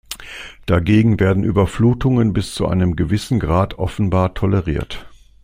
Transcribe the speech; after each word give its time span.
Dagegen 0.65 1.19
werden 1.19 1.43
Überflutungen 1.43 2.33
bis 2.33 2.55
zu 2.55 2.67
einem 2.67 2.95
gewissen 2.95 3.39
Grad 3.39 3.77
offenbar 3.77 4.33
toleriert. 4.33 5.05